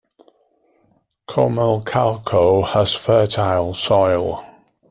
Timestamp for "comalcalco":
1.27-2.65